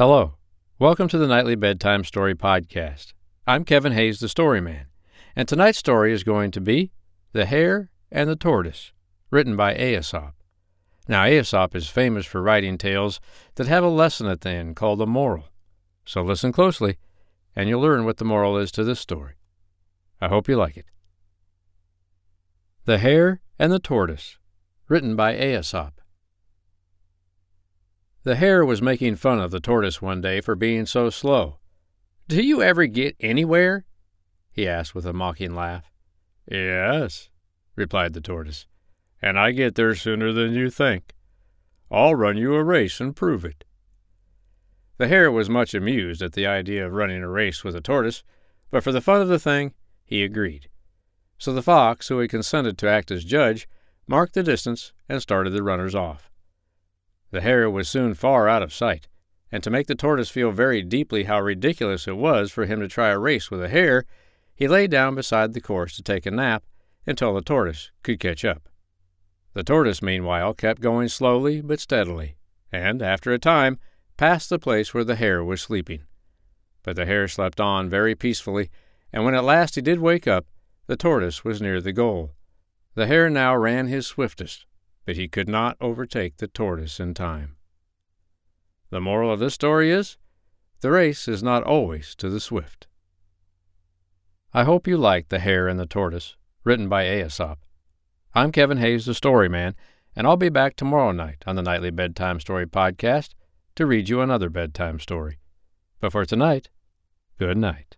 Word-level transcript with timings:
Hello. 0.00 0.36
Welcome 0.78 1.08
to 1.08 1.18
the 1.18 1.26
Nightly 1.26 1.56
Bedtime 1.56 2.04
Story 2.04 2.34
Podcast. 2.34 3.12
I'm 3.46 3.66
Kevin 3.66 3.92
Hayes, 3.92 4.18
the 4.18 4.28
Storyman, 4.28 4.86
and 5.36 5.46
tonight's 5.46 5.76
story 5.76 6.14
is 6.14 6.24
going 6.24 6.52
to 6.52 6.60
be 6.62 6.90
The 7.34 7.44
Hare 7.44 7.90
and 8.10 8.26
the 8.26 8.34
Tortoise, 8.34 8.94
written 9.30 9.56
by 9.58 9.74
Aesop. 9.74 10.32
Now, 11.06 11.26
Aesop 11.26 11.76
is 11.76 11.90
famous 11.90 12.24
for 12.24 12.40
writing 12.40 12.78
tales 12.78 13.20
that 13.56 13.66
have 13.66 13.84
a 13.84 13.90
lesson 13.90 14.26
at 14.26 14.40
the 14.40 14.48
end 14.48 14.74
called 14.74 15.02
a 15.02 15.06
moral. 15.06 15.50
So 16.06 16.22
listen 16.22 16.50
closely, 16.50 16.96
and 17.54 17.68
you'll 17.68 17.82
learn 17.82 18.06
what 18.06 18.16
the 18.16 18.24
moral 18.24 18.56
is 18.56 18.72
to 18.72 18.84
this 18.84 19.00
story. 19.00 19.34
I 20.18 20.28
hope 20.28 20.48
you 20.48 20.56
like 20.56 20.78
it. 20.78 20.86
The 22.86 22.96
Hare 22.96 23.42
and 23.58 23.70
the 23.70 23.78
Tortoise, 23.78 24.38
written 24.88 25.14
by 25.14 25.36
Aesop. 25.36 25.99
The 28.22 28.36
hare 28.36 28.64
was 28.66 28.82
making 28.82 29.16
fun 29.16 29.40
of 29.40 29.50
the 29.50 29.60
tortoise 29.60 30.02
one 30.02 30.20
day 30.20 30.42
for 30.42 30.54
being 30.54 30.84
so 30.84 31.08
slow. 31.08 31.56
Do 32.28 32.42
you 32.42 32.62
ever 32.62 32.86
get 32.86 33.16
anywhere? 33.18 33.86
he 34.52 34.68
asked 34.68 34.94
with 34.94 35.06
a 35.06 35.14
mocking 35.14 35.54
laugh. 35.54 35.90
Yes, 36.46 37.30
replied 37.76 38.12
the 38.12 38.20
tortoise, 38.20 38.66
and 39.22 39.38
I 39.38 39.52
get 39.52 39.74
there 39.74 39.94
sooner 39.94 40.32
than 40.32 40.52
you 40.52 40.68
think. 40.68 41.14
I'll 41.90 42.14
run 42.14 42.36
you 42.36 42.54
a 42.54 42.62
race 42.62 43.00
and 43.00 43.16
prove 43.16 43.44
it. 43.44 43.64
The 44.98 45.08
hare 45.08 45.32
was 45.32 45.48
much 45.48 45.72
amused 45.72 46.20
at 46.20 46.34
the 46.34 46.46
idea 46.46 46.86
of 46.86 46.92
running 46.92 47.22
a 47.22 47.28
race 47.28 47.64
with 47.64 47.74
a 47.74 47.80
tortoise, 47.80 48.22
but 48.70 48.84
for 48.84 48.92
the 48.92 49.00
fun 49.00 49.22
of 49.22 49.28
the 49.28 49.38
thing, 49.38 49.72
he 50.04 50.22
agreed. 50.22 50.68
So 51.38 51.54
the 51.54 51.62
fox, 51.62 52.08
who 52.08 52.18
had 52.18 52.28
consented 52.28 52.76
to 52.78 52.88
act 52.88 53.10
as 53.10 53.24
judge, 53.24 53.66
marked 54.06 54.34
the 54.34 54.42
distance 54.42 54.92
and 55.08 55.22
started 55.22 55.50
the 55.50 55.62
runners 55.62 55.94
off. 55.94 56.29
The 57.30 57.40
hare 57.40 57.70
was 57.70 57.88
soon 57.88 58.14
far 58.14 58.48
out 58.48 58.62
of 58.62 58.72
sight, 58.72 59.08
and 59.52 59.62
to 59.62 59.70
make 59.70 59.86
the 59.86 59.94
tortoise 59.94 60.30
feel 60.30 60.50
very 60.50 60.82
deeply 60.82 61.24
how 61.24 61.40
ridiculous 61.40 62.08
it 62.08 62.16
was 62.16 62.50
for 62.50 62.66
him 62.66 62.80
to 62.80 62.88
try 62.88 63.08
a 63.08 63.18
race 63.18 63.50
with 63.50 63.62
a 63.62 63.68
hare, 63.68 64.04
he 64.54 64.68
lay 64.68 64.86
down 64.86 65.14
beside 65.14 65.52
the 65.52 65.60
course 65.60 65.96
to 65.96 66.02
take 66.02 66.26
a 66.26 66.30
nap 66.30 66.64
until 67.06 67.34
the 67.34 67.40
tortoise 67.40 67.90
could 68.02 68.20
catch 68.20 68.44
up. 68.44 68.68
The 69.54 69.64
tortoise, 69.64 70.02
meanwhile, 70.02 70.54
kept 70.54 70.80
going 70.80 71.08
slowly 71.08 71.60
but 71.60 71.80
steadily, 71.80 72.36
and, 72.70 73.02
after 73.02 73.32
a 73.32 73.38
time, 73.38 73.78
passed 74.16 74.50
the 74.50 74.58
place 74.58 74.92
where 74.92 75.04
the 75.04 75.16
hare 75.16 75.42
was 75.42 75.60
sleeping. 75.60 76.02
But 76.82 76.96
the 76.96 77.06
hare 77.06 77.26
slept 77.26 77.60
on 77.60 77.88
very 77.88 78.14
peacefully, 78.14 78.70
and 79.12 79.24
when 79.24 79.34
at 79.34 79.44
last 79.44 79.74
he 79.74 79.80
did 79.80 79.98
wake 79.98 80.26
up, 80.28 80.46
the 80.86 80.96
tortoise 80.96 81.44
was 81.44 81.60
near 81.60 81.80
the 81.80 81.92
goal. 81.92 82.32
The 82.94 83.06
hare 83.06 83.30
now 83.30 83.56
ran 83.56 83.86
his 83.86 84.06
swiftest, 84.06 84.66
but 85.04 85.16
he 85.16 85.28
could 85.28 85.48
not 85.48 85.76
overtake 85.80 86.36
the 86.36 86.48
tortoise 86.48 87.00
in 87.00 87.14
time. 87.14 87.56
The 88.90 89.00
moral 89.00 89.32
of 89.32 89.38
this 89.40 89.54
story 89.54 89.90
is 89.90 90.16
the 90.80 90.90
race 90.90 91.28
is 91.28 91.42
not 91.42 91.62
always 91.62 92.14
to 92.16 92.28
the 92.28 92.40
swift. 92.40 92.86
I 94.52 94.64
hope 94.64 94.88
you 94.88 94.96
liked 94.96 95.28
The 95.28 95.38
Hare 95.38 95.68
and 95.68 95.78
the 95.78 95.86
Tortoise, 95.86 96.36
written 96.64 96.88
by 96.88 97.04
Aesop. 97.04 97.58
I'm 98.34 98.50
Kevin 98.50 98.78
Hayes, 98.78 99.06
the 99.06 99.14
Story 99.14 99.48
Man, 99.48 99.76
and 100.16 100.26
I'll 100.26 100.36
be 100.36 100.48
back 100.48 100.74
tomorrow 100.74 101.12
night 101.12 101.44
on 101.46 101.54
the 101.56 101.62
Nightly 101.62 101.90
Bedtime 101.90 102.40
Story 102.40 102.66
Podcast 102.66 103.30
to 103.76 103.86
read 103.86 104.08
you 104.08 104.20
another 104.20 104.50
bedtime 104.50 104.98
story. 104.98 105.38
But 106.00 106.12
for 106.12 106.24
tonight, 106.24 106.68
good 107.38 107.56
night. 107.56 107.96